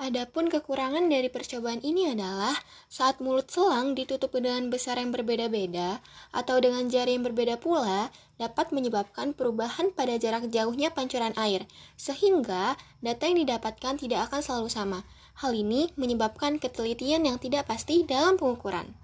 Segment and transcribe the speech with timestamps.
[0.00, 2.56] Adapun kekurangan dari percobaan ini adalah
[2.88, 6.00] saat mulut selang ditutup dengan besar yang berbeda-beda
[6.32, 8.08] atau dengan jari yang berbeda pula
[8.40, 11.68] dapat menyebabkan perubahan pada jarak jauhnya pancuran air,
[12.00, 14.98] sehingga data yang didapatkan tidak akan selalu sama.
[15.36, 18.96] Hal ini menyebabkan ketelitian yang tidak pasti dalam pengukuran.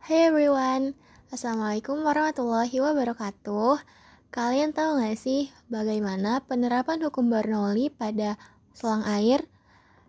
[0.00, 0.96] Hey everyone,
[1.28, 3.84] Assalamualaikum warahmatullahi wabarakatuh.
[4.32, 8.40] Kalian tahu gak sih bagaimana penerapan hukum Bernoulli pada
[8.72, 9.44] selang air?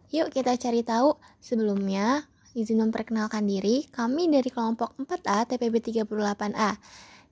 [0.07, 1.19] Yuk kita cari tahu.
[1.43, 2.23] Sebelumnya,
[2.55, 6.79] izin memperkenalkan diri, kami dari kelompok 4A TPB 38A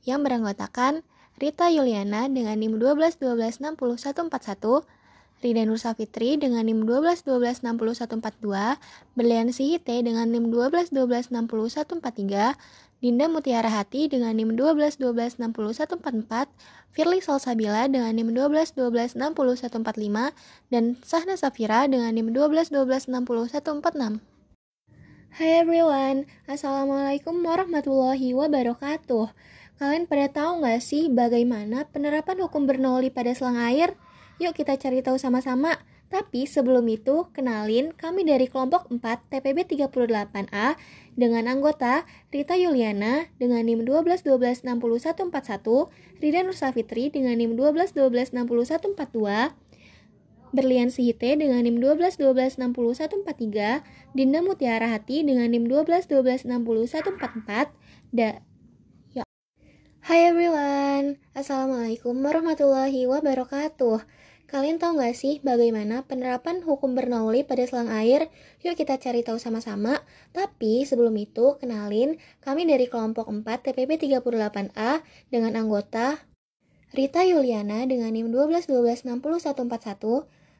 [0.03, 0.99] yang beranggotakan
[1.39, 4.83] Rita Yuliana dengan NIM 12126141,
[5.45, 8.81] Rida Nur Safitri dengan NIM 12126142,
[9.13, 12.57] Berliansi Hite dengan NIM 12126143,
[12.97, 16.49] Dinda Mutiara Hati dengan NIM 12126144,
[16.97, 20.33] Firly Salsabila dengan NIM 12126145,
[20.73, 24.17] dan Sahna Safira dengan NIM 12126146.
[25.37, 29.29] Hai everyone, Assalamualaikum warahmatullahi wabarakatuh.
[29.77, 33.93] Kalian pada tahu nggak sih bagaimana penerapan hukum Bernoulli pada selang air?
[34.35, 35.79] Yuk kita cari tahu sama-sama.
[36.05, 40.77] Tapi sebelum itu, kenalin kami dari kelompok 4 TPB 38A
[41.17, 45.89] dengan anggota Rita Yuliana dengan NIM 12126141,
[46.21, 49.57] Rida Nur Safitri dengan NIM 12126142,
[50.53, 53.81] Berlian Sihite dengan NIM 12126143,
[54.13, 57.73] Dinda Mutiara Hati dengan NIM 12126144,
[58.13, 58.45] da.
[60.05, 64.05] Hai everyone, Assalamualaikum warahmatullahi wabarakatuh.
[64.45, 68.29] Kalian tahu nggak sih bagaimana penerapan hukum Bernoulli pada selang air?
[68.61, 70.05] Yuk kita cari tahu sama-sama.
[70.29, 75.01] Tapi sebelum itu, kenalin kami dari kelompok 4 TPP 38A
[75.33, 76.21] dengan anggota
[76.93, 79.09] Rita Yuliana dengan NIM 12126141,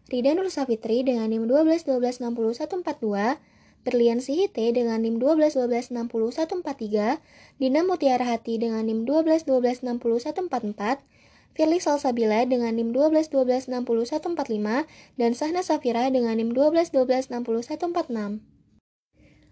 [0.09, 3.38] Rida Nur Safitri dengan NIM 12126142,
[3.86, 7.22] Berlian Sihite dengan NIM 12126143,
[7.61, 11.06] Dina Mutiara Hati dengan NIM 12126144,
[11.53, 14.90] Felix Salsabila dengan NIM 12126145
[15.22, 18.41] dan Sahna Safira dengan NIM 12126146.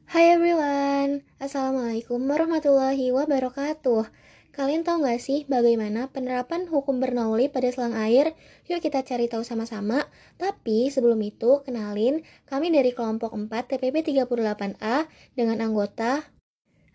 [0.09, 4.11] Hai everyone, Assalamualaikum warahmatullahi wabarakatuh.
[4.53, 8.37] Kalian tahu nggak sih bagaimana penerapan hukum Bernoulli pada selang air?
[8.69, 10.05] Yuk kita cari tahu sama-sama.
[10.37, 16.29] Tapi sebelum itu, kenalin kami dari kelompok 4 TPP 38A dengan anggota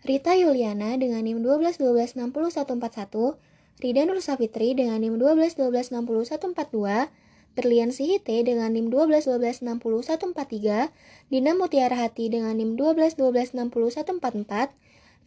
[0.07, 3.35] Rita Yuliana dengan NIM 12126141,
[3.83, 7.11] Rida Nur Safitri dengan NIM 12126142,
[7.59, 10.95] Berlian Sihite dengan NIM 12126143,
[11.27, 14.71] Dina Mutiara Hati dengan NIM 12126144,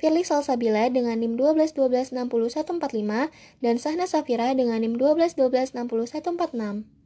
[0.00, 3.28] Firly Salsabila dengan NIM 12126145,
[3.60, 7.01] dan Sahna Safira dengan NIM 12126146.